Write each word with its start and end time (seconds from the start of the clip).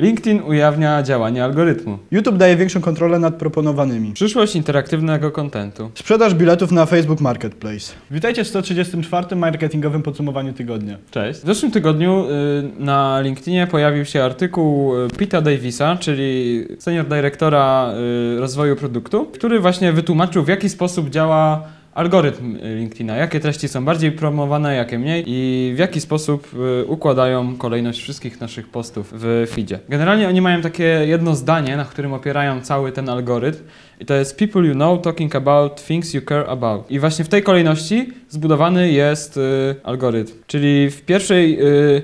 LinkedIn 0.00 0.42
ujawnia 0.42 1.02
działanie 1.02 1.44
algorytmu. 1.44 1.98
YouTube 2.10 2.36
daje 2.36 2.56
większą 2.56 2.80
kontrolę 2.80 3.18
nad 3.18 3.34
proponowanymi. 3.34 4.12
Przyszłość 4.12 4.56
interaktywnego 4.56 5.30
kontentu. 5.30 5.90
Sprzedaż 5.94 6.34
biletów 6.34 6.72
na 6.72 6.86
Facebook 6.86 7.20
Marketplace. 7.20 7.92
Witajcie 8.10 8.44
w 8.44 8.48
134. 8.48 9.36
marketingowym 9.36 10.02
podsumowaniu 10.02 10.52
tygodnia. 10.52 10.96
Cześć. 11.10 11.40
W 11.40 11.46
zeszłym 11.46 11.72
tygodniu 11.72 12.24
y, 12.24 12.82
na 12.82 13.20
LinkedInie 13.20 13.66
pojawił 13.66 14.04
się 14.04 14.24
artykuł 14.24 14.96
y, 14.96 15.08
Pita 15.08 15.40
Davisa, 15.40 15.96
czyli 15.96 16.64
senior 16.78 17.06
dyrektora 17.06 17.92
y, 18.36 18.40
rozwoju 18.40 18.76
produktu, 18.76 19.26
który 19.26 19.60
właśnie 19.60 19.92
wytłumaczył 19.92 20.44
w 20.44 20.48
jaki 20.48 20.68
sposób 20.68 21.10
działa 21.10 21.62
algorytm 21.98 22.58
LinkedIna, 22.62 23.16
jakie 23.16 23.40
treści 23.40 23.68
są 23.68 23.84
bardziej 23.84 24.12
promowane, 24.12 24.74
jakie 24.74 24.98
mniej 24.98 25.24
i 25.26 25.72
w 25.74 25.78
jaki 25.78 26.00
sposób 26.00 26.48
y, 26.82 26.86
układają 26.86 27.56
kolejność 27.56 28.02
wszystkich 28.02 28.40
naszych 28.40 28.68
postów 28.68 29.12
w 29.12 29.46
feedzie. 29.54 29.78
Generalnie 29.88 30.28
oni 30.28 30.40
mają 30.40 30.60
takie 30.60 30.84
jedno 30.84 31.34
zdanie, 31.34 31.76
na 31.76 31.84
którym 31.84 32.12
opierają 32.12 32.60
cały 32.60 32.92
ten 32.92 33.08
algorytm 33.08 33.64
i 34.00 34.04
to 34.04 34.14
jest 34.14 34.38
people 34.38 34.62
you 34.62 34.74
know 34.74 35.02
talking 35.02 35.36
about 35.36 35.86
things 35.86 36.14
you 36.14 36.22
care 36.28 36.44
about. 36.48 36.90
I 36.90 36.98
właśnie 36.98 37.24
w 37.24 37.28
tej 37.28 37.42
kolejności 37.42 38.12
zbudowany 38.28 38.92
jest 38.92 39.36
y, 39.36 39.40
algorytm. 39.84 40.32
Czyli 40.46 40.90
w 40.90 41.02
pierwszej 41.02 41.60
y, 41.60 42.02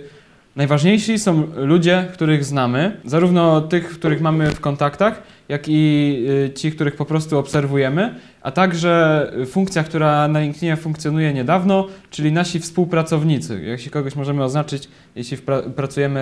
najważniejsi 0.57 1.19
są 1.19 1.47
ludzie, 1.57 2.09
których 2.13 2.45
znamy, 2.45 2.97
zarówno 3.05 3.61
tych, 3.61 3.89
których 3.89 4.21
mamy 4.21 4.51
w 4.51 4.61
kontaktach, 4.61 5.23
jak 5.49 5.69
i 5.69 6.25
y, 6.49 6.53
ci, 6.55 6.73
których 6.73 6.97
po 6.97 7.05
prostu 7.05 7.39
obserwujemy, 7.39 8.15
a 8.43 8.51
także 8.51 9.33
funkcja, 9.47 9.85
która 9.85 10.29
na 10.29 10.41
LinkedInie 10.41 10.77
funkcjonuje 10.77 11.33
niedawno, 11.35 11.87
czyli 12.11 12.33
nasi 12.33 12.61
współpracownicy. 12.61 13.61
Jeśli 13.65 13.91
kogoś 13.91 14.17
możemy 14.17 14.45
oznaczyć, 14.45 14.89
jeśli 15.17 15.39
pracujemy 15.77 16.21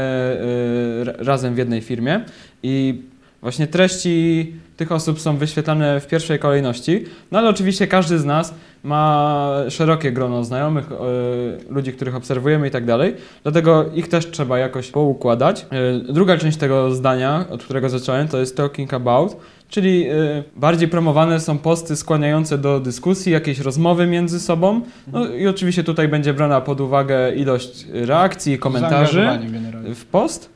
y, 1.01 1.05
ra- 1.05 1.13
razem 1.19 1.55
w 1.55 1.59
jednej 1.59 1.81
firmie 1.81 2.21
i 2.63 3.03
Właśnie 3.43 3.67
treści 3.67 4.53
tych 4.77 4.93
osób 4.93 5.21
są 5.21 5.37
wyświetlane 5.37 6.01
w 6.01 6.07
pierwszej 6.07 6.39
kolejności, 6.39 7.05
no 7.31 7.39
ale 7.39 7.49
oczywiście 7.49 7.87
każdy 7.87 8.19
z 8.19 8.25
nas 8.25 8.55
ma 8.85 9.55
szerokie 9.69 10.13
grono 10.13 10.45
znajomych, 10.45 10.93
e, 10.93 11.73
ludzi, 11.73 11.93
których 11.93 12.15
obserwujemy 12.15 12.69
i 12.69 12.71
tak 12.71 12.85
dalej, 12.85 13.15
dlatego 13.43 13.85
ich 13.95 14.09
też 14.09 14.31
trzeba 14.31 14.59
jakoś 14.59 14.91
poukładać. 14.91 15.67
E, 15.71 16.13
druga 16.13 16.37
część 16.37 16.59
tego 16.59 16.91
zdania, 16.91 17.45
od 17.51 17.65
którego 17.65 17.89
zacząłem, 17.89 18.29
to 18.29 18.39
jest 18.39 18.57
talking 18.57 18.95
about, 18.95 19.37
czyli 19.69 20.07
e, 20.09 20.43
bardziej 20.57 20.89
promowane 20.89 21.41
są 21.41 21.59
posty 21.59 21.97
skłaniające 21.97 22.59
do 22.59 22.81
dyskusji, 22.81 23.33
jakiejś 23.33 23.59
rozmowy 23.59 24.07
między 24.07 24.41
sobą, 24.41 24.81
no 25.13 25.27
i 25.27 25.47
oczywiście 25.47 25.85
tutaj 25.85 26.09
będzie 26.09 26.35
brana 26.35 26.61
pod 26.61 26.81
uwagę 26.81 27.35
ilość 27.35 27.87
reakcji, 27.93 28.59
komentarzy 28.59 29.13
Zaangażowanie 29.13 29.51
generalnie. 29.51 29.95
w 29.95 30.05
post. 30.05 30.53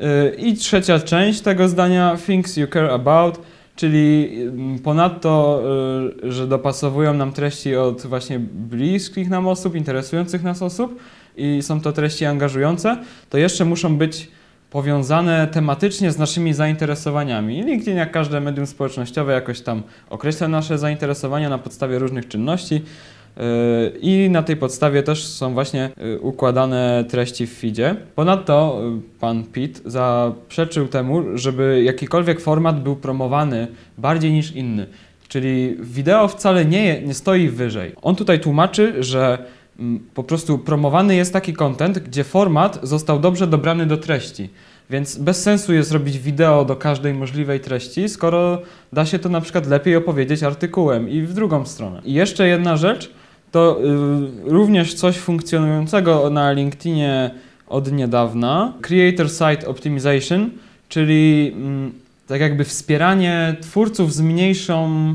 Y, 0.00 0.36
I 0.38 0.54
trzecia 0.54 1.00
część 1.00 1.40
tego 1.40 1.68
zdania, 1.68 2.18
things 2.26 2.56
you 2.56 2.66
care 2.66 2.90
about, 2.90 3.40
czyli 3.76 4.30
mm, 4.42 4.78
ponadto, 4.78 5.62
y, 6.24 6.32
że 6.32 6.46
dopasowują 6.46 7.14
nam 7.14 7.32
treści 7.32 7.76
od 7.76 8.06
właśnie 8.06 8.38
bliskich 8.38 9.30
nam 9.30 9.48
osób, 9.48 9.74
interesujących 9.74 10.42
nas 10.42 10.62
osób 10.62 11.00
i 11.36 11.62
są 11.62 11.80
to 11.80 11.92
treści 11.92 12.24
angażujące, 12.24 12.96
to 13.30 13.38
jeszcze 13.38 13.64
muszą 13.64 13.96
być 13.96 14.28
powiązane 14.70 15.46
tematycznie 15.46 16.12
z 16.12 16.18
naszymi 16.18 16.54
zainteresowaniami. 16.54 17.62
LinkedIn, 17.62 17.96
jak 17.96 18.10
każde 18.10 18.40
medium 18.40 18.66
społecznościowe, 18.66 19.32
jakoś 19.32 19.60
tam 19.60 19.82
określa 20.10 20.48
nasze 20.48 20.78
zainteresowania 20.78 21.48
na 21.48 21.58
podstawie 21.58 21.98
różnych 21.98 22.28
czynności. 22.28 22.82
Yy, 23.38 23.44
I 24.00 24.30
na 24.30 24.42
tej 24.42 24.56
podstawie 24.56 25.02
też 25.02 25.26
są 25.26 25.54
właśnie 25.54 25.90
yy, 25.96 26.20
układane 26.20 27.04
treści 27.08 27.46
w 27.46 27.58
feedzie. 27.58 27.96
Ponadto 28.14 28.80
yy, 28.82 29.00
pan 29.20 29.44
Pitt 29.44 29.82
zaprzeczył 29.84 30.88
temu, 30.88 31.22
żeby 31.34 31.82
jakikolwiek 31.84 32.40
format 32.40 32.82
był 32.82 32.96
promowany 32.96 33.66
bardziej 33.98 34.32
niż 34.32 34.52
inny. 34.52 34.86
Czyli 35.28 35.76
wideo 35.80 36.28
wcale 36.28 36.64
nie, 36.64 37.02
nie 37.02 37.14
stoi 37.14 37.48
wyżej. 37.48 37.92
On 38.02 38.16
tutaj 38.16 38.40
tłumaczy, 38.40 39.02
że 39.02 39.38
mm, 39.78 40.00
po 40.14 40.24
prostu 40.24 40.58
promowany 40.58 41.16
jest 41.16 41.32
taki 41.32 41.52
content, 41.52 41.98
gdzie 41.98 42.24
format 42.24 42.78
został 42.82 43.20
dobrze 43.20 43.46
dobrany 43.46 43.86
do 43.86 43.96
treści. 43.96 44.48
Więc 44.90 45.18
bez 45.18 45.42
sensu 45.42 45.74
jest 45.74 45.92
robić 45.92 46.18
wideo 46.18 46.64
do 46.64 46.76
każdej 46.76 47.14
możliwej 47.14 47.60
treści, 47.60 48.08
skoro 48.08 48.62
da 48.92 49.06
się 49.06 49.18
to 49.18 49.28
na 49.28 49.40
przykład 49.40 49.66
lepiej 49.66 49.96
opowiedzieć 49.96 50.42
artykułem 50.42 51.08
i 51.08 51.22
w 51.22 51.34
drugą 51.34 51.66
stronę. 51.66 52.00
I 52.04 52.12
jeszcze 52.12 52.48
jedna 52.48 52.76
rzecz, 52.76 53.10
to 53.50 53.80
y, 54.46 54.50
również 54.50 54.94
coś 54.94 55.16
funkcjonującego 55.16 56.30
na 56.30 56.52
LinkedInie 56.52 57.30
od 57.66 57.92
niedawna, 57.92 58.72
Creator 58.80 59.30
Site 59.30 59.68
Optimization, 59.68 60.50
czyli 60.88 61.52
mm, 61.54 61.92
tak 62.26 62.40
jakby 62.40 62.64
wspieranie 62.64 63.56
twórców 63.60 64.14
z 64.14 64.20
mniejszą 64.20 65.14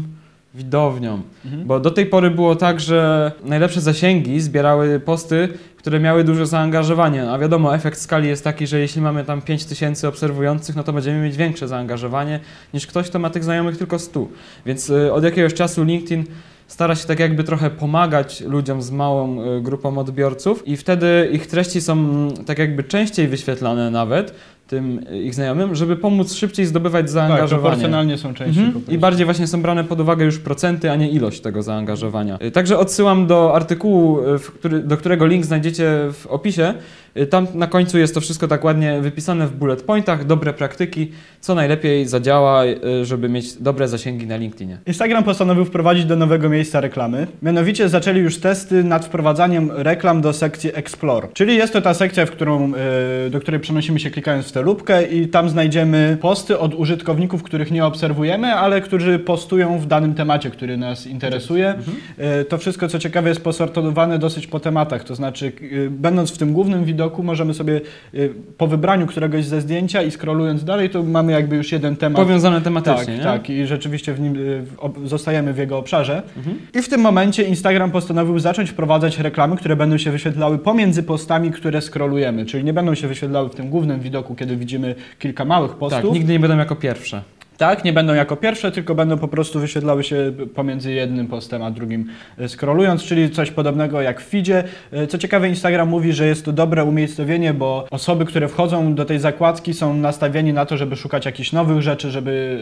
widownią. 0.54 1.22
Mhm. 1.46 1.66
Bo 1.66 1.80
do 1.80 1.92
tej 1.92 2.06
pory 2.06 2.32
było 2.32 2.56
tak, 2.56 2.80
że 2.80 3.32
najlepsze 3.46 3.82
zasięgi 3.82 4.42
zbierały 4.42 5.00
posty, 5.00 5.50
które 5.78 6.00
miały 6.00 6.24
duże 6.24 6.46
zaangażowanie. 6.46 7.32
A 7.32 7.40
wiadomo, 7.40 7.76
efekt 7.76 8.00
skali 8.00 8.28
jest 8.28 8.44
taki, 8.44 8.68
że 8.68 8.80
jeśli 8.80 9.02
mamy 9.02 9.24
tam 9.24 9.42
5000 9.42 10.08
obserwujących, 10.08 10.76
no 10.76 10.84
to 10.84 10.94
będziemy 10.94 11.24
mieć 11.24 11.38
większe 11.38 11.68
zaangażowanie 11.68 12.40
niż 12.74 12.88
ktoś, 12.88 13.10
kto 13.10 13.20
ma 13.20 13.30
tych 13.30 13.44
znajomych 13.44 13.78
tylko 13.78 14.00
100. 14.00 14.28
Więc 14.66 14.90
y, 14.90 15.14
od 15.14 15.24
jakiegoś 15.24 15.54
czasu 15.54 15.84
LinkedIn 15.84 16.26
stara 16.74 16.96
się 16.96 17.08
tak 17.08 17.20
jakby 17.20 17.44
trochę 17.44 17.70
pomagać 17.70 18.42
ludziom 18.42 18.82
z 18.82 18.92
małą 18.92 19.42
y, 19.58 19.62
grupą 19.62 19.98
odbiorców 19.98 20.68
i 20.68 20.78
wtedy 20.78 21.30
ich 21.32 21.48
treści 21.48 21.82
są 21.82 21.94
mm, 21.94 22.32
tak 22.46 22.60
jakby 22.60 22.84
częściej 22.84 23.28
wyświetlane 23.28 23.92
nawet 23.92 24.34
tym 24.68 25.00
y, 25.12 25.24
ich 25.24 25.34
znajomym, 25.36 25.76
żeby 25.76 25.96
pomóc 25.96 26.34
szybciej 26.34 26.66
zdobywać 26.66 27.02
Tak, 27.02 27.10
zaangażowanie. 27.10 27.62
proporcjonalnie 27.62 28.18
są 28.18 28.34
częściej 28.34 28.64
Mhm. 28.64 28.86
I 28.88 28.98
bardziej 28.98 29.26
właśnie 29.26 29.48
są 29.48 29.62
brane 29.62 29.84
pod 29.84 30.00
uwagę 30.00 30.26
już 30.26 30.40
procenty, 30.40 30.92
a 30.92 30.96
nie 30.96 31.10
ilość 31.10 31.42
tego 31.42 31.64
zaangażowania. 31.64 32.38
Y, 32.44 32.52
Także 32.52 32.78
odsyłam 32.78 33.28
do 33.28 33.56
artykułu, 33.56 34.20
który, 34.60 34.80
do 34.80 34.98
którego 34.98 35.26
link 35.26 35.46
znajdziecie 35.46 35.90
w 36.14 36.28
opisie. 36.28 36.74
Y, 37.18 37.26
Tam 37.28 37.48
na 37.54 37.68
końcu 37.68 37.98
jest 38.00 38.14
to 38.14 38.22
wszystko 38.22 38.48
tak 38.48 38.64
ładnie 38.64 39.02
wypisane 39.02 39.48
w 39.48 39.54
bullet 39.56 39.82
pointach, 39.84 40.26
dobre 40.26 40.54
praktyki, 40.54 41.12
co 41.42 41.56
najlepiej 41.56 42.06
zadziała, 42.08 42.66
y, 42.66 43.06
żeby 43.06 43.30
mieć 43.30 43.54
dobre 43.54 43.88
zasięgi 43.88 44.28
na 44.28 44.36
LinkedInie. 44.38 44.78
Instagram 44.88 45.24
postanowił 45.24 45.66
wprowadzić 45.66 46.06
do 46.06 46.16
nowego 46.16 46.50
miejsca 46.50 46.82
reklamy. 46.82 47.28
Mianowicie 47.42 47.90
zaczęli 47.90 48.20
już 48.20 48.38
testy 48.38 48.84
nad 48.84 49.06
wprowadzaniem 49.06 49.72
reklam 49.76 50.22
do 50.22 50.34
sekcji 50.34 50.70
Explore. 50.74 51.28
Czyli 51.34 51.56
jest 51.56 51.74
to 51.74 51.82
ta 51.82 51.94
sekcja, 51.94 52.26
w 52.26 52.32
którą, 52.32 52.72
e, 52.76 53.30
do 53.30 53.40
której 53.40 53.60
przenosimy 53.60 54.00
się 54.00 54.10
klikając 54.12 54.46
w 54.48 54.52
tę 54.52 54.62
lubkę 54.62 55.04
i 55.08 55.28
tam 55.28 55.50
znajdziemy 55.50 56.18
posty 56.22 56.60
od 56.60 56.74
użytkowników, 56.76 57.44
których 57.44 57.72
nie 57.72 57.86
obserwujemy, 57.86 58.54
ale 58.54 58.82
którzy 58.82 59.20
postują 59.20 59.80
w 59.80 59.86
danym 59.86 60.14
temacie, 60.14 60.50
który 60.50 60.78
nas 60.78 61.08
interesuje. 61.08 61.74
E, 62.18 62.46
To 62.46 62.58
wszystko, 62.58 62.88
co 62.88 63.00
ciekawe, 63.00 63.30
jest 63.30 63.42
posortowane 63.42 64.20
dosyć 64.20 64.48
po 64.48 64.60
tematach. 64.60 65.04
To 65.04 65.16
znaczy, 65.16 65.52
będąc 65.90 66.32
w 66.32 66.38
tym 66.38 66.54
głównym 66.54 66.86
widoku, 66.86 67.03
możemy 67.24 67.54
sobie 67.54 67.82
e, 68.14 68.18
po 68.58 68.68
wybraniu 68.68 69.08
któregoś 69.08 69.46
ze 69.46 69.62
zdjęcia 69.62 70.02
i 70.02 70.12
scrollując 70.12 70.64
dalej, 70.64 70.90
to 70.90 71.04
mamy 71.04 71.32
jakby 71.32 71.56
już 71.56 71.72
jeden 71.72 71.96
temat. 71.96 72.22
Powiązane 72.22 72.56
Tak, 72.56 72.64
tematycznie, 72.64 73.18
nie? 73.18 73.24
tak. 73.24 73.50
I 73.50 73.66
rzeczywiście 73.66 74.14
w 74.14 74.20
nim, 74.20 74.36
y, 74.36 74.62
w, 74.62 75.08
zostajemy 75.08 75.54
w 75.54 75.58
jego 75.58 75.78
obszarze. 75.78 76.22
Mhm. 76.38 76.60
I 76.74 76.82
w 76.82 76.90
tym 76.90 77.02
momencie 77.02 77.44
Instagram 77.44 77.92
postanowił 77.92 78.40
zacząć 78.40 78.70
wprowadzać 78.70 79.20
reklamy, 79.20 79.58
które 79.58 79.76
będą 79.76 79.98
się 79.98 80.12
wyświetlały 80.12 80.58
pomiędzy 80.58 81.04
postami, 81.04 81.52
które 81.52 81.82
scrollujemy. 81.82 82.46
Czyli 82.46 82.64
nie 82.64 82.74
będą 82.74 82.96
się 82.96 83.08
wyświetlały 83.08 83.50
w 83.50 83.56
tym 83.56 83.70
głównym 83.70 84.00
widoku, 84.00 84.36
kiedy 84.36 84.56
widzimy 84.56 84.96
kilka 85.20 85.46
małych 85.46 85.76
postów. 85.76 86.02
Tak, 86.02 86.12
nigdy 86.12 86.34
nie 86.34 86.40
będą 86.40 86.58
jako 86.58 86.76
pierwsze. 86.76 87.22
Tak, 87.58 87.84
nie 87.84 87.94
będą 87.94 88.14
jako 88.14 88.36
pierwsze, 88.36 88.72
tylko 88.72 88.96
będą 88.96 89.18
po 89.18 89.28
prostu 89.28 89.60
wyświetlały 89.60 90.04
się 90.04 90.32
pomiędzy 90.56 90.92
jednym 90.92 91.28
postem 91.28 91.64
a 91.64 91.72
drugim 91.72 92.10
e, 92.38 92.50
scrollując, 92.50 93.04
czyli 93.04 93.30
coś 93.30 93.52
podobnego 93.52 94.02
jak 94.02 94.22
w 94.22 94.30
feedzie. 94.30 94.64
E, 94.92 95.08
Co 95.08 95.18
ciekawe, 95.18 95.50
Instagram 95.50 95.90
mówi, 95.90 96.14
że 96.14 96.28
jest 96.28 96.46
to 96.46 96.52
dobre 96.52 96.84
umiejscowienie, 96.84 97.54
bo 97.54 97.88
osoby, 97.92 98.26
które 98.26 98.48
wchodzą 98.48 98.96
do 98.96 99.06
tej 99.06 99.20
zakładki 99.20 99.74
są 99.74 99.94
nastawieni 99.94 100.54
na 100.54 100.66
to, 100.66 100.78
żeby 100.78 100.96
szukać 100.96 101.26
jakichś 101.26 101.52
nowych 101.52 101.82
rzeczy, 101.82 102.12
żeby 102.12 102.60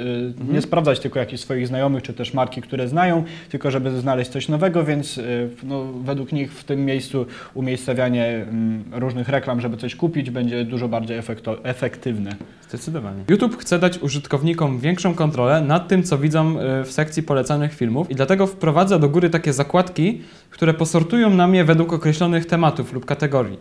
e, 0.49 0.53
nie 0.53 0.61
sprawdzać 0.61 0.99
tylko 0.99 1.19
jakichś 1.19 1.41
swoich 1.41 1.67
znajomych, 1.67 2.03
czy 2.03 2.13
też 2.13 2.33
marki, 2.33 2.61
które 2.61 2.87
znają, 2.87 3.23
tylko 3.49 3.71
żeby 3.71 3.99
znaleźć 3.99 4.31
coś 4.31 4.49
nowego, 4.49 4.83
więc 4.83 5.19
no, 5.63 5.85
według 6.03 6.31
nich 6.31 6.53
w 6.53 6.63
tym 6.63 6.85
miejscu 6.85 7.25
umiejscowianie 7.53 8.25
mm, 8.27 8.83
różnych 8.91 9.29
reklam, 9.29 9.61
żeby 9.61 9.77
coś 9.77 9.95
kupić, 9.95 10.29
będzie 10.29 10.65
dużo 10.65 10.87
bardziej 10.87 11.19
efektywne. 11.63 12.35
Zdecydowanie. 12.69 13.23
YouTube 13.29 13.57
chce 13.57 13.79
dać 13.79 13.99
użytkownikom 13.99 14.79
większą 14.81 15.13
kontrolę 15.13 15.61
nad 15.61 15.87
tym, 15.87 16.03
co 16.03 16.17
widzą 16.17 16.59
y, 16.59 16.83
w 16.83 16.91
sekcji 16.91 17.23
polecanych 17.23 17.73
filmów 17.73 18.11
i 18.11 18.15
dlatego 18.15 18.47
wprowadza 18.47 18.99
do 18.99 19.09
góry 19.09 19.29
takie 19.29 19.53
zakładki, 19.53 20.21
które 20.49 20.73
posortują 20.73 21.29
nam 21.29 21.55
je 21.55 21.63
według 21.63 21.93
określonych 21.93 22.45
tematów 22.45 22.93
lub 22.93 23.05
kategorii. 23.05 23.57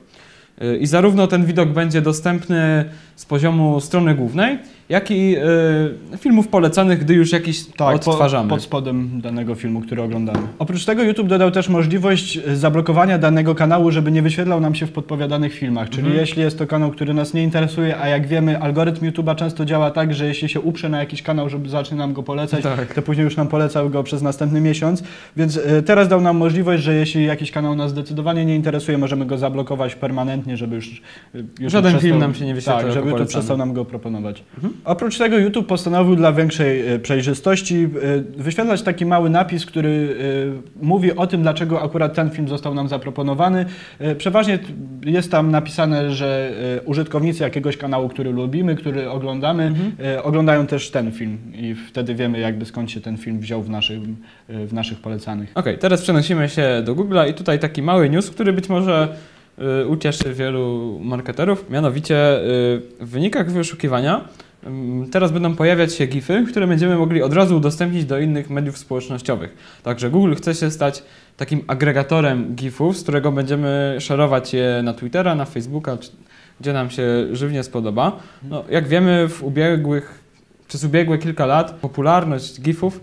Y, 0.62 0.76
I 0.76 0.86
zarówno 0.86 1.26
ten 1.26 1.44
widok 1.44 1.68
będzie 1.68 2.02
dostępny 2.02 2.84
z 3.16 3.24
poziomu 3.24 3.80
strony 3.80 4.14
głównej, 4.14 4.58
jak 4.90 5.10
i 5.10 5.36
y, 6.14 6.18
filmów 6.18 6.48
polecanych, 6.48 6.98
gdy 6.98 7.14
już 7.14 7.32
jakiś 7.32 7.64
Tak, 7.66 7.76
po, 7.76 8.10
odtwarzamy. 8.10 8.48
pod 8.48 8.62
spodem 8.62 9.20
danego 9.20 9.54
filmu, 9.54 9.80
który 9.80 10.02
oglądamy. 10.02 10.38
Oprócz 10.58 10.84
tego 10.84 11.02
YouTube 11.02 11.26
dodał 11.28 11.50
też 11.50 11.68
możliwość 11.68 12.36
e, 12.46 12.56
zablokowania 12.56 13.18
danego 13.18 13.54
kanału, 13.54 13.90
żeby 13.90 14.12
nie 14.12 14.22
wyświetlał 14.22 14.60
nam 14.60 14.74
się 14.74 14.86
w 14.86 14.92
podpowiadanych 14.92 15.54
filmach. 15.54 15.88
Czyli 15.88 16.02
Mhm. 16.02 16.20
jeśli 16.20 16.42
jest 16.42 16.58
to 16.58 16.66
kanał, 16.66 16.90
który 16.90 17.14
nas 17.14 17.34
nie 17.34 17.42
interesuje, 17.42 17.96
a 18.00 18.08
jak 18.08 18.26
wiemy, 18.26 18.60
algorytm 18.62 19.06
YouTube'a 19.10 19.34
często 19.36 19.64
działa 19.64 19.90
tak, 19.90 20.14
że 20.14 20.26
jeśli 20.26 20.48
się 20.48 20.60
uprze 20.60 20.88
na 20.88 20.98
jakiś 20.98 21.22
kanał, 21.22 21.48
żeby 21.48 21.68
zacznie 21.68 21.96
nam 21.96 22.12
go 22.12 22.22
polecać, 22.22 22.62
Tak. 22.62 22.94
to 22.94 23.02
później 23.02 23.24
już 23.24 23.36
nam 23.36 23.48
polecał 23.48 23.90
go 23.90 24.02
przez 24.02 24.22
następny 24.22 24.60
miesiąc. 24.60 25.02
Więc 25.36 25.56
e, 25.66 25.82
teraz 25.82 26.08
dał 26.08 26.20
nam 26.20 26.36
możliwość, 26.36 26.82
że 26.82 26.94
jeśli 26.94 27.24
jakiś 27.26 27.50
kanał 27.50 27.74
nas 27.76 27.90
zdecydowanie 27.90 28.44
nie 28.44 28.56
interesuje, 28.56 28.98
możemy 28.98 29.26
go 29.26 29.38
zablokować 29.38 29.94
permanentnie, 29.94 30.56
żeby 30.56 30.76
już, 30.76 31.02
e, 31.34 31.38
już 31.60 31.72
Żaden 31.72 31.98
film 32.00 32.18
nam 32.18 32.34
się 32.34 32.46
nie 32.46 32.54
wyświetla 32.54 32.82
Tak, 32.82 32.86
żeby 32.92 32.96
YouTube 32.98 33.10
polecany. 33.12 33.28
przestał 33.28 33.56
nam 33.56 33.72
go 33.72 33.84
proponować. 33.84 34.42
Mhm. 34.54 34.74
Oprócz 34.84 35.18
tego 35.18 35.38
YouTube 35.38 35.66
postanowił 35.66 36.16
dla 36.16 36.32
większej 36.32 36.86
e, 36.88 36.98
przejrzystości 36.98 37.76
e, 37.84 37.88
wyświetlać 38.42 38.82
taki 38.82 39.06
mały 39.06 39.30
napis, 39.30 39.66
który 39.66 40.16
e, 40.80 40.84
mówi 40.84 41.16
o 41.16 41.26
tym, 41.26 41.42
dlaczego 41.42 41.82
akurat 41.82 42.14
ten 42.14 42.30
film 42.30 42.48
został 42.48 42.74
nam 42.74 42.88
zaproponowany. 42.88 43.64
Przeważnie 44.18 44.58
jest 45.04 45.30
tam 45.30 45.50
napisane, 45.50 46.10
że 46.10 46.52
użytkownicy 46.84 47.42
jakiegoś 47.42 47.76
kanału, 47.76 48.08
który 48.08 48.30
lubimy, 48.32 48.74
który 48.76 49.10
oglądamy, 49.10 49.64
Mhm. 49.64 49.92
oglądają 50.22 50.66
też 50.66 50.90
ten 50.90 51.12
film 51.12 51.38
i 51.54 51.74
wtedy 51.74 52.14
wiemy 52.14 52.38
jakby 52.38 52.64
skąd 52.64 52.90
się 52.90 53.00
ten 53.00 53.16
film 53.16 53.38
wziął 53.40 53.62
w 53.62 53.70
naszych, 53.70 54.00
w 54.48 54.72
naszych 54.72 54.98
polecanych. 54.98 55.52
Okej, 55.54 55.78
teraz 55.78 56.02
przenosimy 56.02 56.48
się 56.48 56.82
do 56.84 56.94
Google'a 56.94 57.30
i 57.30 57.34
tutaj 57.34 57.58
taki 57.58 57.82
mały 57.82 58.10
news, 58.10 58.30
który 58.30 58.52
być 58.52 58.68
może 58.68 59.08
ucieszy 59.88 60.34
wielu 60.34 60.98
marketerów. 61.02 61.70
Mianowicie 61.70 62.16
w 63.00 63.08
wynikach 63.10 63.50
wyszukiwania 63.50 64.24
teraz 65.12 65.32
będą 65.32 65.56
pojawiać 65.56 65.94
się 65.94 66.06
GIFy, 66.06 66.44
które 66.48 66.66
będziemy 66.66 66.96
mogli 66.96 67.22
od 67.22 67.32
razu 67.32 67.56
udostępnić 67.56 68.04
do 68.04 68.18
innych 68.18 68.50
mediów 68.50 68.78
społecznościowych. 68.78 69.80
Także 69.82 70.10
Google 70.10 70.34
chce 70.34 70.54
się 70.54 70.70
stać 70.70 71.02
takim 71.36 71.62
agregatorem 71.66 72.54
GIFów, 72.54 72.96
z 72.96 73.02
którego 73.02 73.32
będziemy 73.32 73.96
szerować 74.00 74.54
je 74.54 74.80
na 74.84 74.94
Twittera, 74.94 75.34
na 75.34 75.44
Facebooka, 75.44 75.98
gdzie 76.60 76.72
nam 76.72 76.90
się 76.90 77.04
żywnie 77.32 77.62
spodoba. 77.62 78.20
No, 78.42 78.64
jak 78.70 78.88
wiemy, 78.88 79.28
w 79.28 79.42
ubiegłych, 79.42 80.24
przez 80.68 80.84
ubiegłe 80.84 81.18
kilka 81.18 81.46
lat 81.46 81.70
popularność 81.70 82.60
GIFów 82.60 83.00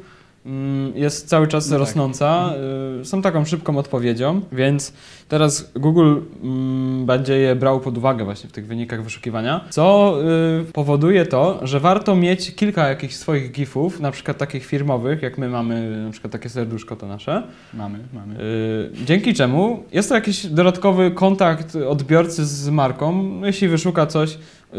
jest 0.95 1.27
cały 1.29 1.47
czas 1.47 1.65
No 1.67 1.71
tak. 1.71 1.79
rosnąca. 1.79 2.53
y, 3.01 3.05
Są 3.05 3.21
taką 3.21 3.45
szybką 3.45 3.77
odpowiedzią, 3.77 4.41
więc 4.51 4.93
teraz 5.27 5.71
Google 5.75 6.15
mm, 6.43 7.05
będzie 7.05 7.37
je 7.37 7.55
brał 7.55 7.79
pod 7.79 7.97
uwagę 7.97 8.25
właśnie 8.25 8.49
w 8.49 8.53
tych 8.53 8.67
wynikach 8.67 9.03
wyszukiwania, 9.03 9.65
co 9.69 10.15
y, 10.61 10.71
powoduje 10.73 11.25
to, 11.25 11.59
że 11.61 11.79
warto 11.79 12.15
mieć 12.15 12.55
kilka 12.55 12.87
jakichś 12.89 13.15
swoich 13.15 13.51
GIFów, 13.51 13.99
na 13.99 14.11
przykład 14.11 14.37
takich 14.37 14.65
firmowych, 14.65 15.21
jak 15.21 15.37
my 15.37 15.49
mamy, 15.49 16.01
na 16.05 16.11
przykład 16.11 16.31
takie 16.33 16.49
serduszko 16.49 16.95
to 16.95 17.07
nasze, 17.07 17.43
Mamy, 17.73 17.99
mamy. 18.13 18.35
y, 18.43 19.05
dzięki 19.05 19.33
czemu 19.33 19.83
jest 19.93 20.09
to 20.09 20.15
jakiś 20.15 20.45
dodatkowy 20.45 21.11
kontakt 21.11 21.75
odbiorcy 21.75 22.45
z 22.45 22.69
marką, 22.69 23.41
jeśli 23.43 23.67
wyszuka 23.67 24.05
coś, 24.05 24.33
y, 24.73 24.77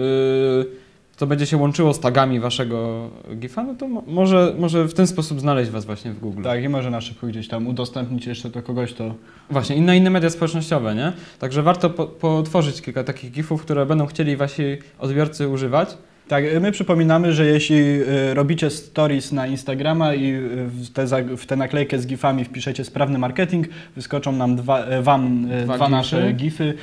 co 1.19 1.27
będzie 1.27 1.47
się 1.47 1.57
łączyło 1.57 1.95
z 1.95 2.01
tagami 2.01 2.41
waszego 2.41 3.11
GIFa, 3.37 3.63
no 3.63 3.75
to 3.75 3.89
mo- 3.89 4.03
może, 4.07 4.55
może 4.59 4.85
w 4.89 4.95
ten 4.95 5.07
sposób 5.07 5.41
znaleźć 5.41 5.71
was 5.71 5.85
właśnie 5.85 6.13
w 6.13 6.21
Google. 6.21 6.43
Tak, 6.43 6.63
i 6.63 6.69
może 6.69 6.91
na 6.91 7.01
szybko 7.01 7.27
gdzieś 7.27 7.49
tam 7.49 7.67
udostępnić 7.67 8.27
jeszcze 8.27 8.51
do 8.51 8.63
kogoś, 8.63 8.93
to 8.93 9.15
Właśnie, 9.51 9.77
i 9.77 9.81
na 9.81 9.95
inne 9.95 10.11
media 10.11 10.31
społecznościowe, 10.31 10.95
nie? 10.95 11.13
Także 11.39 11.63
warto 11.63 11.91
po, 11.91 12.07
potworzyć 12.07 12.83
kilka 12.83 13.05
takich 13.05 13.31
GIFów, 13.31 13.63
które 13.63 13.87
będą 13.87 14.07
chcieli 14.07 14.37
wasi 14.37 14.63
odbiorcy 14.99 15.49
używać. 15.49 15.99
Tak, 16.29 16.45
my 16.61 16.73
przypominamy, 16.73 17.33
że 17.33 17.47
jeśli 17.47 17.77
y, 17.77 18.35
robicie 18.35 18.71
stories 18.71 19.33
na 19.33 19.47
Instagrama 19.47 20.15
i 20.15 20.33
y, 20.33 20.67
w 20.67 20.91
te, 20.91 21.05
zag- 21.07 21.37
w 21.37 21.47
tę 21.47 21.57
naklejkę 21.57 21.99
z 21.99 22.07
gifami 22.07 22.45
wpiszecie 22.45 22.85
sprawny 22.85 23.19
marketing, 23.19 23.67
wyskoczą 23.97 24.33
nam 24.33 24.57
dwa, 24.57 24.85
wam 25.03 25.47
Dwa 25.65 25.75
dwa, 25.75 25.75
gify. 25.87 25.91
nasze 25.91 26.33
gify, 26.33 26.75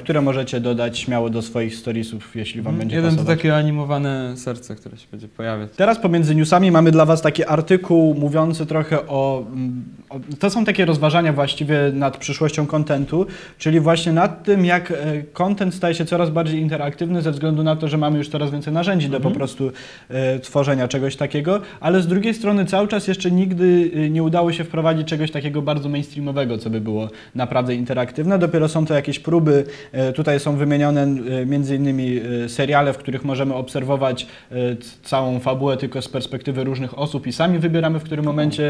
które 0.00 0.20
możecie 0.20 0.60
dodać 0.60 0.98
śmiało 0.98 1.30
do 1.30 1.42
swoich 1.42 1.74
storiesów, 1.76 2.36
jeśli 2.36 2.62
wam 2.62 2.76
będzie 2.78 2.96
Mhm. 2.96 3.04
Jeden 3.04 3.10
to 3.18 3.22
pasować. 3.24 3.38
takie 3.38 3.56
animowane 3.56 4.36
serce, 4.36 4.74
które 4.76 4.96
się 4.96 5.06
będzie 5.10 5.28
pojawiać. 5.28 5.70
Teraz 5.76 5.98
pomiędzy 5.98 6.34
newsami 6.34 6.70
mamy 6.70 6.90
dla 6.90 7.04
Was 7.04 7.22
taki 7.22 7.44
artykuł 7.44 8.14
mówiący 8.14 8.66
trochę 8.66 9.06
o, 9.08 9.44
mm, 9.52 9.84
o. 10.10 10.20
To 10.38 10.50
są 10.50 10.64
takie 10.64 10.84
rozważania 10.84 11.32
właściwie 11.32 11.78
nad 11.92 12.16
przyszłością 12.16 12.66
kontentu, 12.66 13.26
czyli 13.58 13.80
właśnie 13.80 14.12
nad 14.12 14.44
tym, 14.44 14.64
jak 14.64 14.92
content 15.32 15.74
staje 15.74 15.94
się 15.94 16.04
coraz 16.04 16.30
bardziej 16.30 16.60
interaktywny 16.60 17.22
ze 17.22 17.30
względu 17.30 17.62
na 17.62 17.76
to, 17.76 17.88
że 17.88 17.98
mamy 17.98 18.18
już 18.18 18.28
coraz 18.28 18.50
więcej 18.50 18.72
narzędzi 18.72 18.93
do 19.02 19.10
po 19.20 19.28
Mhm. 19.28 19.34
prostu 19.34 19.70
e, 20.08 20.38
tworzenia 20.38 20.88
czegoś 20.88 21.16
takiego, 21.16 21.60
ale 21.80 22.02
z 22.02 22.06
drugiej 22.06 22.34
strony 22.34 22.66
cały 22.66 22.88
czas 22.88 23.08
jeszcze 23.08 23.30
nigdy 23.30 23.90
e, 23.94 24.10
nie 24.10 24.22
udało 24.22 24.52
się 24.52 24.64
wprowadzić 24.64 25.08
czegoś 25.08 25.30
takiego 25.30 25.62
bardzo 25.62 25.88
mainstreamowego, 25.88 26.58
co 26.58 26.70
by 26.70 26.80
było 26.80 27.08
naprawdę 27.34 27.74
interaktywne. 27.74 28.38
Dopiero 28.38 28.68
są 28.68 28.86
to 28.86 28.94
jakieś 28.94 29.18
próby. 29.18 29.64
E, 29.92 30.12
tutaj 30.12 30.40
są 30.40 30.56
wymienione 30.56 31.02
e, 31.02 31.46
między 31.46 31.76
innymi 31.76 32.20
e, 32.44 32.48
seriale, 32.48 32.92
w 32.92 32.98
których 32.98 33.24
możemy 33.24 33.54
obserwować 33.54 34.26
e, 34.52 34.56
całą 35.02 35.40
fabułę 35.40 35.76
tylko 35.76 36.02
z 36.02 36.08
perspektywy 36.08 36.64
różnych 36.64 36.98
osób 36.98 37.26
i 37.26 37.32
sami 37.32 37.58
wybieramy, 37.58 37.98
w 37.98 38.02
którym 38.02 38.24
momencie 38.24 38.64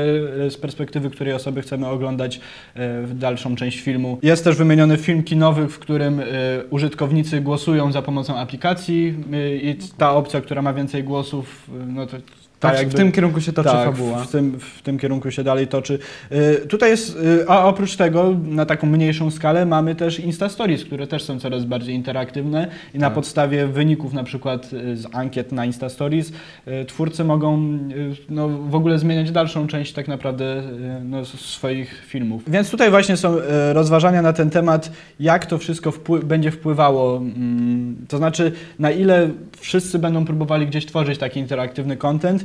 z 0.51 0.57
perspektywy 0.57 1.11
której 1.11 1.35
osoby 1.35 1.63
chcemy 1.63 1.87
oglądać 1.87 2.41
dalszą 3.15 3.57
część 3.57 3.81
filmu. 3.81 4.19
Jest 4.23 4.45
też 4.45 4.57
wymieniony 4.57 4.97
film 4.97 5.23
kinowy, 5.23 5.69
w 5.69 5.79
którym 5.79 6.21
użytkownicy 6.71 7.41
głosują 7.41 7.93
za 7.93 8.03
pomocą 8.03 8.37
aplikacji 8.37 9.15
i 9.63 9.77
ta 9.99 10.14
opcja, 10.15 10.41
która 10.41 10.63
ma 10.63 10.73
więcej 10.73 11.05
głosów, 11.05 11.71
no 11.87 12.07
to 12.07 12.17
Tak, 12.71 12.79
jakby- 12.79 12.93
w 12.93 12.97
tym 12.97 13.13
kierunku 13.13 13.41
się 13.41 13.53
toczy 13.53 13.69
tak, 13.71 13.85
fabuła. 13.85 14.25
W, 14.25 14.31
tym, 14.31 14.59
w 14.61 14.83
tym 14.83 14.99
kierunku 14.99 15.31
się 15.31 15.45
dalej 15.45 15.67
toczy. 15.67 15.99
Y, 16.33 16.67
tutaj 16.69 16.91
jest, 16.91 17.17
y, 17.17 17.49
a 17.49 17.65
oprócz 17.65 17.97
tego, 17.97 18.37
na 18.45 18.67
taką 18.67 18.87
mniejszą 18.87 19.31
skalę, 19.31 19.67
mamy 19.67 19.95
też 19.95 20.21
Insta 20.21 20.49
Stories, 20.49 20.85
które 20.85 21.07
też 21.07 21.23
są 21.23 21.41
coraz 21.41 21.65
bardziej 21.65 21.95
interaktywne 21.95 22.69
i 22.95 22.99
na 22.99 23.07
Tak. 23.07 23.15
podstawie 23.15 23.67
wyników 23.67 24.13
na 24.13 24.25
przykład 24.25 24.73
y, 24.73 24.97
z 24.97 25.07
ankiet 25.13 25.53
na 25.53 25.65
Insta 25.65 25.89
Stories 25.89 26.33
y, 26.69 26.85
twórcy 26.85 27.25
mogą 27.25 27.59
y, 27.63 28.17
no, 28.29 28.49
w 28.49 28.75
ogóle 28.75 28.99
zmieniać 28.99 29.31
dalszą 29.31 29.67
część 29.67 29.93
tak 29.93 30.09
naprawdę 30.09 30.59
y, 30.59 30.65
no, 31.05 31.25
swoich 31.25 32.03
filmów. 32.07 32.43
Więc 32.47 32.71
tutaj 32.71 32.91
właśnie 32.91 33.17
są 33.17 33.37
rozważania 33.73 34.23
na 34.23 34.33
ten 34.33 34.51
temat, 34.51 34.93
jak 35.21 35.47
to 35.47 35.59
wszystko 35.59 35.91
wpły- 35.91 36.25
będzie 36.25 36.51
wpływało, 36.51 37.17
mm, 37.17 37.97
to 38.09 38.17
znaczy 38.19 38.53
na 38.79 38.91
ile 38.91 39.31
wszyscy 39.61 39.99
będą 39.99 40.25
próbowali 40.25 40.67
gdzieś 40.67 40.87
tworzyć 40.87 41.19
taki 41.19 41.41
interaktywny 41.41 41.97
content. 41.97 42.45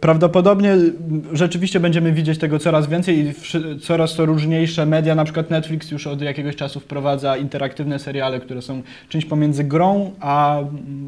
Prawdopodobnie 0.00 0.72
y, 0.74 0.92
rzeczywiście 1.32 1.80
będziemy 1.80 2.12
widzieć 2.12 2.38
tego 2.38 2.58
coraz 2.58 2.86
więcej 2.86 3.18
i 3.18 3.32
coraz 3.80 4.14
to 4.14 4.26
różniejsze 4.26 4.86
media, 4.86 5.14
na 5.14 5.24
przykład 5.24 5.50
Netflix 5.50 5.90
już 5.90 6.06
od 6.06 6.22
jakiegoś 6.22 6.56
czasu 6.56 6.80
wprowadza 6.80 7.36
interaktywne 7.36 7.98
seriale, 7.98 8.40
które 8.40 8.62
są 8.62 8.82
czymś 9.08 9.24
pomiędzy 9.24 9.64
grą 9.64 10.12
a 10.20 10.58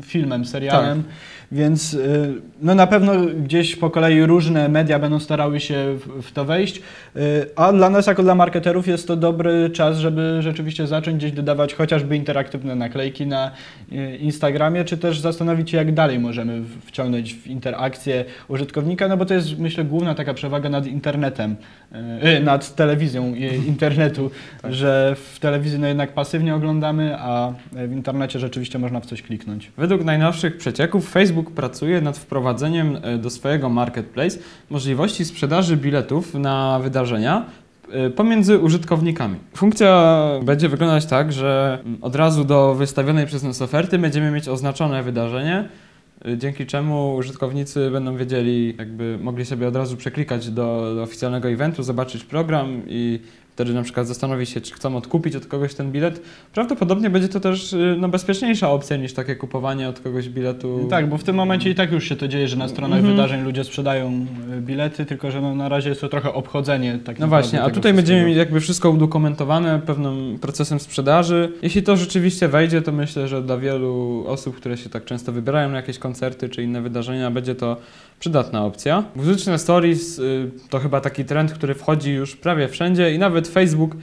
filmem, 0.02 0.44
serialem. 0.44 1.02
Więc 1.52 1.94
y, 1.94 2.34
no 2.62 2.74
na 2.74 2.86
pewno 2.86 3.12
gdzieś 3.44 3.76
po 3.76 3.90
kolei 3.90 4.22
różne 4.22 4.68
media 4.68 4.98
będą 4.98 5.20
starały 5.20 5.60
się 5.60 5.98
w, 6.22 6.32
to 6.32 6.44
wejść, 6.44 6.76
y, 6.76 7.20
a 7.56 7.72
dla 7.72 7.90
nas 7.90 8.06
jako 8.06 8.22
dla 8.22 8.34
marketerów 8.34 8.86
jest 8.86 9.08
to 9.08 9.16
dobry 9.16 9.70
czas, 9.70 9.98
żeby 9.98 10.38
rzeczywiście 10.40 10.86
zacząć 10.86 11.16
gdzieś 11.16 11.32
dodawać 11.32 11.74
chociażby 11.74 12.16
interaktywne 12.16 12.74
naklejki 12.74 13.26
na 13.26 13.50
Instagramie, 14.20 14.84
czy 14.84 14.98
też 14.98 15.20
zastanowić 15.20 15.70
się 15.70 15.76
jak 15.76 15.94
dalej 15.94 16.18
możemy 16.18 16.62
wciągnąć 16.86 17.34
w 17.34 17.46
interakcję 17.46 18.24
użytkownika, 18.48 19.08
no 19.08 19.16
bo 19.16 19.26
to 19.26 19.34
jest 19.34 19.58
myślę 19.58 19.84
główna 19.84 20.14
taka 20.14 20.34
przewaga 20.34 20.68
nad 20.68 20.86
internetem, 20.86 21.56
y, 22.22 22.28
y, 22.28 22.40
nad 22.40 22.74
telewizją 22.74 23.34
i 23.34 23.42
internetu, 23.72 24.30
Tak. 24.62 24.74
że 24.74 25.16
w 25.34 25.38
telewizji 25.38 25.78
no 25.78 25.86
jednak 25.86 26.14
pasywnie 26.14 26.54
oglądamy, 26.54 27.16
a 27.18 27.52
w 27.72 27.92
internecie 27.92 28.38
rzeczywiście 28.38 28.78
można 28.78 29.00
w 29.00 29.06
coś 29.06 29.22
kliknąć. 29.22 29.72
Według 29.76 30.04
najnowszych 30.04 30.56
przecieków 30.56 31.10
Facebook 31.10 31.50
pracuje 31.50 32.00
nad 32.00 32.18
wprowadzeniem 32.18 32.98
e, 33.02 33.18
do 33.18 33.30
swojego 33.30 33.68
marketplace 33.68 34.38
możliwości 34.70 35.24
sprzedaży 35.24 35.76
biletów 35.76 36.34
na 36.34 36.78
wydarzenia 36.82 37.44
e, 37.92 38.10
pomiędzy 38.10 38.58
użytkownikami. 38.58 39.36
Funkcja 39.56 40.16
będzie 40.42 40.68
wyglądać 40.68 41.06
tak, 41.06 41.32
że 41.32 41.78
mm, 41.84 41.98
od 42.02 42.16
razu 42.16 42.44
do 42.44 42.74
wystawionej 42.74 43.26
przez 43.26 43.42
nas 43.42 43.62
oferty 43.62 43.98
będziemy 43.98 44.30
mieć 44.30 44.48
oznaczone 44.48 45.02
wydarzenie, 45.02 45.56
e, 45.58 45.85
dzięki 46.36 46.66
czemu 46.66 47.14
użytkownicy 47.14 47.90
będą 47.90 48.16
wiedzieli, 48.16 48.74
jakby 48.78 49.18
mogli 49.22 49.44
sobie 49.44 49.68
od 49.68 49.76
razu 49.76 49.96
przeklikać 49.96 50.50
do, 50.50 50.94
do 50.94 51.02
oficjalnego 51.02 51.48
eventu, 51.50 51.82
zobaczyć 51.82 52.24
program 52.24 52.82
i 52.86 53.20
wtedy 53.56 53.74
na 53.74 53.82
przykład 53.82 54.06
zastanowi 54.06 54.46
się, 54.46 54.60
czy 54.60 54.74
chcą 54.74 54.96
odkupić 54.96 55.36
od 55.36 55.46
kogoś 55.46 55.74
ten 55.74 55.92
bilet. 55.92 56.22
Prawdopodobnie 56.54 57.10
będzie 57.10 57.28
to 57.28 57.40
też 57.40 57.72
y, 57.72 57.96
no, 57.98 58.08
bezpieczniejsza 58.08 58.70
opcja 58.70 58.96
niż 58.96 59.12
takie 59.12 59.36
kupowanie 59.36 59.88
od 59.88 60.00
kogoś 60.00 60.28
biletu. 60.28 60.86
Tak, 60.90 61.08
bo 61.08 61.18
w 61.18 61.24
tym 61.24 61.36
momencie 61.36 61.70
i 61.70 61.74
tak 61.74 61.92
już 61.92 62.08
się 62.08 62.16
to 62.16 62.28
dzieje, 62.28 62.48
że 62.48 62.56
na 62.56 62.68
stronach 62.68 62.98
Mhm. 62.98 63.16
wydarzeń 63.16 63.44
ludzie 63.44 63.64
sprzedają 63.64 64.26
y, 64.58 64.60
bilety, 64.60 65.04
tylko 65.04 65.30
że 65.30 65.40
no, 65.40 65.54
na 65.54 65.68
razie 65.68 65.88
jest 65.88 66.00
to 66.00 66.08
trochę 66.08 66.32
obchodzenie. 66.34 66.98
Tak 67.04 67.18
No 67.18 67.26
właśnie, 67.26 67.62
a 67.62 67.70
tutaj 67.70 67.94
będziemy 67.94 68.24
mieli 68.24 68.38
jakby 68.38 68.60
wszystko 68.60 68.90
udokumentowane 68.90 69.80
pewnym 69.86 70.38
procesem 70.38 70.80
sprzedaży. 70.80 71.52
Jeśli 71.62 71.82
to 71.82 71.96
rzeczywiście 71.96 72.48
wejdzie, 72.48 72.82
to 72.82 72.92
myślę, 72.92 73.28
że 73.28 73.42
dla 73.42 73.58
wielu 73.58 74.24
osób, 74.26 74.56
które 74.56 74.76
się 74.76 74.90
tak 74.90 75.04
często 75.04 75.32
wybierają 75.32 75.68
na 75.68 75.76
jakieś 75.76 75.98
koncerty 75.98 76.48
czy 76.48 76.62
inne 76.62 76.82
wydarzenia, 76.82 77.30
będzie 77.30 77.54
to 77.54 77.76
przydatna 78.20 78.64
opcja. 78.64 79.04
Muzyczne 79.16 79.58
stories 79.58 80.18
y, 80.18 80.50
to 80.70 80.78
chyba 80.78 81.00
taki 81.00 81.24
trend, 81.24 81.52
który 81.52 81.74
wchodzi 81.74 82.12
już 82.12 82.36
prawie 82.36 82.68
wszędzie 82.68 83.14
i 83.14 83.18
nawet 83.18 83.45
Facebook 83.52 83.94
y, 83.94 83.98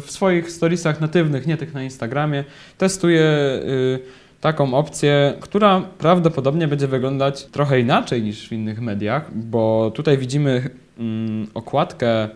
w 0.00 0.10
swoich 0.10 0.50
storiesach 0.50 1.00
natywnych, 1.00 1.46
nie 1.46 1.56
tych 1.56 1.74
na 1.74 1.82
Instagramie, 1.82 2.44
testuje 2.78 3.22
y, 3.22 3.98
taką 4.40 4.74
opcję, 4.74 5.34
która 5.40 5.82
prawdopodobnie 5.98 6.68
będzie 6.68 6.86
wyglądać 6.86 7.44
trochę 7.44 7.80
inaczej 7.80 8.22
niż 8.22 8.48
w 8.48 8.52
innych 8.52 8.80
mediach, 8.80 9.34
bo 9.34 9.92
tutaj 9.94 10.18
widzimy 10.18 10.70
mm, 10.98 11.46
okładkę 11.54 12.28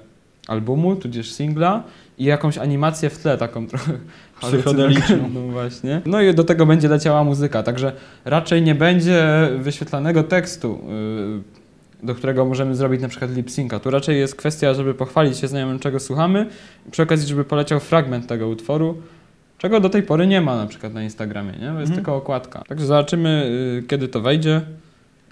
albumu, 0.48 0.96
tudzież 0.96 1.32
singla 1.32 1.82
i 2.18 2.24
jakąś 2.24 2.58
animację 2.58 3.10
w 3.10 3.18
tle, 3.18 3.38
taką 3.38 3.66
trochę 3.66 3.92
Psychodeliczną. 4.40 5.30
No 5.34 5.40
właśnie. 5.40 6.00
No 6.06 6.20
i 6.20 6.34
do 6.34 6.44
tego 6.44 6.66
będzie 6.66 6.88
leciała 6.88 7.24
muzyka, 7.24 7.62
także 7.62 7.92
raczej 8.24 8.62
nie 8.62 8.74
będzie 8.74 9.48
wyświetlanego 9.58 10.22
tekstu, 10.22 10.78
yy, 10.88 11.63
do 12.04 12.14
którego 12.14 12.44
możemy 12.44 12.74
zrobić 12.76 13.00
na 13.02 13.08
przykład 13.08 13.36
lip 13.36 13.50
synca. 13.50 13.80
Tu 13.80 13.90
raczej 13.90 14.18
jest 14.18 14.36
kwestia, 14.36 14.74
żeby 14.74 14.94
pochwalić 14.94 15.38
się 15.38 15.48
znajomym, 15.48 15.78
czego 15.78 16.00
słuchamy 16.00 16.46
i 16.88 16.90
przy 16.90 17.02
okazji, 17.02 17.28
żeby 17.28 17.44
poleciał 17.44 17.80
fragment 17.80 18.26
tego 18.26 18.48
utworu, 18.48 18.96
czego 19.58 19.80
do 19.80 19.88
tej 19.88 20.02
pory 20.02 20.26
nie 20.26 20.40
ma 20.40 20.56
na 20.56 20.66
przykład 20.66 20.94
na 20.94 21.02
Instagramie, 21.02 21.52
nie? 21.52 21.58
Bo 21.58 21.80
jest 21.80 21.90
Mhm. 21.90 21.94
tylko 21.94 22.16
okładka. 22.16 22.62
Także 22.68 22.86
zobaczymy, 22.86 23.50
yy, 23.76 23.82
kiedy 23.88 24.08
to 24.08 24.20
wejdzie 24.20 24.60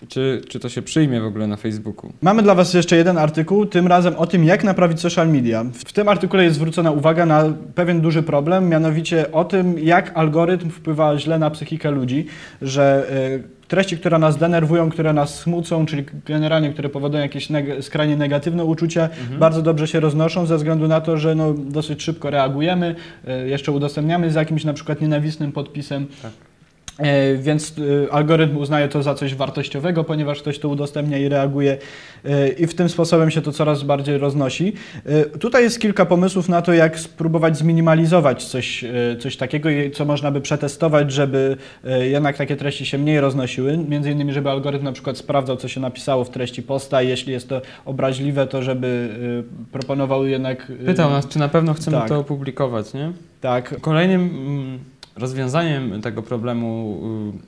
czy, 0.09 0.43
czy 0.49 0.61
to 0.61 0.69
się 0.69 0.83
przyjmie 0.83 1.21
w 1.21 1.25
ogóle 1.25 1.47
na 1.47 1.57
Facebooku. 1.57 2.13
Mamy 2.23 2.43
dla 2.43 2.55
Was 2.55 2.75
jeszcze 2.75 2.97
jeden 2.97 3.19
artykuł, 3.19 3.67
tym 3.67 3.87
razem 3.87 4.17
o 4.17 4.27
tym, 4.27 4.45
jak 4.45 4.65
naprawić 4.65 5.01
social 5.01 5.29
media. 5.29 5.65
W 5.75 5.93
tym 5.93 6.09
artykule 6.09 6.45
jest 6.45 6.57
zwrócona 6.57 6.91
uwaga 6.91 7.27
na 7.27 7.45
pewien 7.75 8.01
duży 8.01 8.23
problem, 8.23 8.69
mianowicie 8.69 9.33
o 9.33 9.45
tym, 9.45 9.79
jak 9.79 10.13
algorytm 10.15 10.71
wpływa 10.71 11.19
źle 11.19 11.39
na 11.39 11.51
psychikę 11.51 11.91
ludzi, 11.91 12.27
że 12.63 13.07
y, 13.47 13.63
treści, 13.69 13.97
które 13.99 14.19
nas 14.19 14.37
denerwują, 14.37 14.91
które 14.91 15.13
nas 15.13 15.39
smucą, 15.39 15.87
czyli 15.87 16.05
generalnie, 16.27 16.71
które 16.73 16.89
powodują 16.89 17.23
jakieś 17.23 17.51
neg- 17.51 17.83
skrajnie 17.83 18.17
negatywne 18.17 18.65
uczucia, 18.65 19.03
Mhm. 19.21 19.39
bardzo 19.41 19.63
dobrze 19.63 19.89
się 19.89 20.01
roznoszą 20.01 20.47
ze 20.47 20.57
względu 20.57 20.89
na 20.89 21.01
to, 21.01 21.17
że 21.17 21.35
no, 21.35 21.55
dosyć 21.55 22.03
szybko 22.03 22.31
reagujemy, 22.31 22.95
y, 23.45 23.49
jeszcze 23.49 23.73
udostępniamy 23.73 24.31
z 24.31 24.35
jakimś 24.35 24.65
na 24.65 24.73
przykład 24.73 25.01
nienawistnym 25.01 25.53
podpisem. 25.53 26.07
Tak. 26.23 26.33
E, 26.99 27.37
Więc 27.37 27.79
y, 27.79 28.09
algorytm 28.11 28.57
uznaje 28.57 28.89
to 28.89 29.03
za 29.03 29.15
coś 29.15 29.35
wartościowego, 29.35 30.05
ponieważ 30.05 30.41
ktoś 30.41 30.59
to 30.59 30.69
udostępnia 30.69 31.19
i 31.19 31.29
reaguje 31.29 31.79
e, 32.25 32.49
i 32.49 32.67
w 32.67 32.75
tym 32.75 32.89
sposobem 32.89 33.31
się 33.31 33.43
to 33.43 33.53
coraz 33.53 33.83
bardziej 33.83 34.19
roznosi. 34.19 34.73
E, 35.07 35.25
Tutaj 35.25 35.63
jest 35.63 35.81
kilka 35.81 36.07
pomysłów 36.07 36.49
na 36.49 36.63
to, 36.63 36.73
jak 36.73 36.99
spróbować 36.99 37.59
zminimalizować 37.59 38.45
coś, 38.45 38.85
e, 38.85 38.91
coś 39.21 39.37
takiego, 39.37 39.71
i 39.71 39.91
co 39.91 40.05
można 40.05 40.31
by 40.31 40.41
przetestować, 40.41 41.13
żeby 41.13 41.57
e, 41.85 42.07
jednak 42.09 42.37
takie 42.37 42.57
treści 42.57 42.87
się 42.87 42.99
mniej 42.99 43.21
roznosiły. 43.21 43.77
Między 43.89 44.11
innymi, 44.11 44.33
żeby 44.33 44.51
algorytm 44.51 44.85
na 44.85 44.93
przykład 44.93 45.19
sprawdzał, 45.19 45.57
co 45.57 45.69
się 45.69 45.81
napisało 45.81 46.25
w 46.25 46.31
treści 46.31 46.63
posta 46.63 47.03
i 47.03 47.09
jeśli 47.09 47.33
jest 47.33 47.49
to 47.49 47.61
obraźliwe, 47.85 48.47
to 48.47 48.63
żeby 48.63 49.09
e, 49.67 49.69
proponował 49.73 50.27
jednak... 50.27 50.73
e, 50.83 50.85
Pytał 50.87 51.11
nas, 51.11 51.29
czy 51.29 51.39
na 51.39 51.49
pewno 51.49 51.75
chcemy 51.75 51.97
tak. 51.97 52.09
to 52.09 52.19
opublikować, 52.19 52.95
nie? 52.95 53.13
Tak, 53.41 53.81
Kolejnym 53.81 54.21
mm, 54.21 54.92
rozwiązaniem 55.17 56.03
tego 56.03 56.23
problemu 56.23 57.01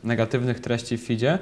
y, 0.02 0.06
negatywnych 0.06 0.60
treści 0.60 0.96
w 0.96 1.06
feedzie 1.06 1.38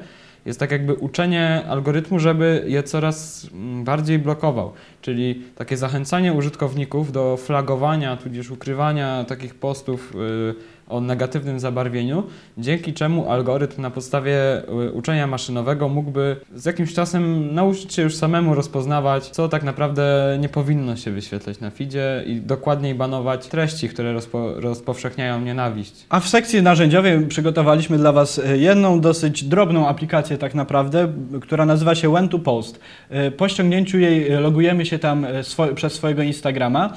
jest 0.46 0.60
tak 0.60 0.70
jakby 0.70 0.94
uczenie 0.94 1.62
algorytmu, 1.68 2.18
żeby 2.18 2.64
je 2.66 2.82
coraz 2.82 3.48
mm, 3.52 3.84
bardziej 3.84 4.18
blokował. 4.18 4.72
Czyli 5.02 5.42
takie 5.54 5.76
zachęcanie 5.76 6.32
użytkowników 6.32 7.12
do 7.12 7.36
flagowania, 7.36 8.16
tudzież 8.16 8.50
ukrywania 8.50 9.24
takich 9.24 9.54
postów 9.54 10.14
y, 10.14 10.54
o 10.92 11.00
negatywnym 11.00 11.60
zabarwieniu, 11.60 12.22
dzięki 12.58 12.92
czemu 12.92 13.30
algorytm 13.30 13.82
na 13.82 13.90
podstawie 13.90 14.62
y, 14.88 14.92
uczenia 14.92 15.26
maszynowego 15.26 15.88
mógłby 15.88 16.36
z 16.54 16.64
jakimś 16.64 16.94
czasem 16.94 17.54
nauczyć 17.54 17.94
się 17.94 18.02
już 18.02 18.14
samemu 18.16 18.54
rozpoznawać, 18.54 19.26
co 19.28 19.48
tak 19.48 19.62
naprawdę 19.62 20.36
nie 20.40 20.48
powinno 20.48 20.96
się 20.96 21.10
wyświetlać 21.10 21.60
na 21.60 21.70
feedzie 21.70 22.22
i 22.26 22.36
dokładniej 22.40 22.94
banować 22.94 23.46
treści, 23.46 23.88
które 23.88 24.12
rozpo, 24.12 24.60
rozpowszechniają 24.60 25.40
nienawiść. 25.40 26.06
A 26.08 26.20
w 26.20 26.28
sekcji 26.28 26.62
narzędziowej 26.62 27.26
przygotowaliśmy 27.26 27.98
dla 27.98 28.12
Was 28.12 28.38
e, 28.38 28.58
jedną 28.58 29.00
dosyć 29.00 29.44
drobną 29.44 29.88
aplikację 29.88 30.38
tak 30.38 30.54
naprawdę, 30.54 31.12
która 31.40 31.66
nazywa 31.66 31.94
się 31.94 32.10
When 32.12 32.28
to 32.28 32.38
Post. 32.38 32.80
E, 33.10 33.30
Po 33.30 33.48
ściągnięciu 33.48 33.98
jej 33.98 34.30
logujemy 34.30 34.86
się 34.86 34.98
tam 34.98 35.26
swo- 35.42 35.74
przez 35.74 35.92
swojego 35.92 36.22
Instagrama. 36.22 36.92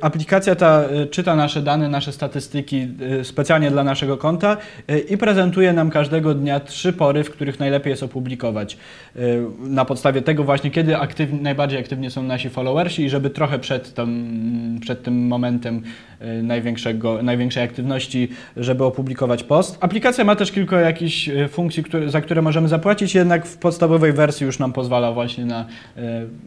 Aplikacja 0.00 0.54
ta 0.54 0.82
czyta 1.10 1.36
nasze 1.36 1.62
dane, 1.62 1.88
nasze 1.88 2.12
statystyki 2.12 2.88
specjalnie 3.24 3.70
dla 3.70 3.84
naszego 3.84 4.16
konta 4.16 4.56
e, 4.88 4.98
i 4.98 5.16
prezentuje 5.18 5.72
nam 5.72 5.90
każdego 5.90 6.34
dnia 6.34 6.60
trzy 6.60 6.92
pory, 6.92 7.24
w 7.24 7.30
których 7.30 7.60
najlepiej 7.60 7.90
jest 7.90 8.02
opublikować. 8.02 8.78
E, 9.16 9.20
Na 9.60 9.84
podstawie 9.84 10.22
tego 10.22 10.44
właśnie, 10.44 10.70
kiedy 10.70 10.96
najbardziej 11.40 11.78
aktywnie 11.80 12.10
są 12.10 12.22
nasi 12.22 12.50
followersi 12.50 13.02
i 13.04 13.10
żeby 13.10 13.30
trochę 13.30 13.58
przed, 13.58 13.94
tym- 13.94 14.78
przed 14.80 15.02
tym 15.02 15.26
momentem 15.26 15.82
e, 16.20 16.42
największego, 16.42 17.22
największej 17.22 17.62
aktywności, 17.64 18.28
żeby 18.56 18.84
opublikować 18.84 19.42
post. 19.44 19.78
Aplikacja 19.80 20.24
ma 20.24 20.36
też 20.36 20.52
kilka 20.52 20.80
jakichś 20.80 21.30
funkcji, 21.48 21.82
które, 21.82 22.10
za 22.10 22.20
które 22.20 22.42
możemy 22.42 22.68
zapłacić, 22.68 23.14
jednak 23.14 23.46
w 23.46 23.56
podstawowej 23.56 24.12
wersji 24.12 24.46
już 24.46 24.58
nam 24.58 24.72
pozwala 24.72 25.12
właśnie 25.12 25.44
na 25.44 25.66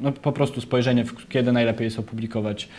no, 0.02 0.12
po 0.12 0.32
prostu 0.32 0.62
spojrzenie, 0.62 1.04
kiedy 1.30 1.52
najlepiej 1.52 1.86
jest 1.86 2.00
opublikować 2.00 2.70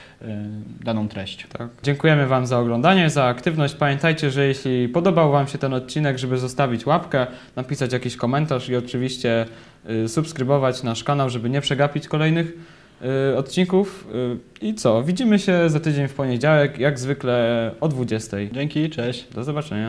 daną 0.85 1.09
treść. 1.09 1.47
Tak. 1.53 1.69
Dziękujemy 1.83 2.27
Wam 2.27 2.47
za 2.47 2.59
oglądanie, 2.59 3.11
za 3.11 3.25
aktywność. 3.25 3.70
Pamiętajcie, 3.75 4.31
że 4.31 4.47
jeśli 4.47 4.89
podobał 4.89 5.33
Wam 5.33 5.49
się 5.49 5.59
ten 5.59 5.75
odcinek, 5.75 6.19
żeby 6.19 6.39
zostawić 6.39 6.87
łapkę, 6.87 7.27
napisać 7.57 7.93
jakiś 7.93 8.17
komentarz 8.17 8.69
i 8.69 8.77
oczywiście 8.77 9.47
y, 9.91 10.09
subskrybować 10.09 10.83
nasz 10.83 11.05
kanał, 11.05 11.31
żeby 11.31 11.51
nie 11.51 11.61
przegapić 11.61 12.09
kolejnych 12.09 12.53
y, 13.33 13.37
odcinków. 13.37 14.09
Y, 14.63 14.67
I 14.67 14.75
co? 14.75 15.03
Widzimy 15.03 15.39
się 15.39 15.71
za 15.71 15.81
tydzień 15.81 16.09
w 16.09 16.15
poniedziałek, 16.15 16.79
jak 16.79 16.99
zwykle 16.99 17.71
o 17.81 17.89
20. 17.89 18.37
Dzięki, 18.53 18.91
cześć. 18.91 19.27
Do 19.35 19.45
zobaczenia. 19.45 19.79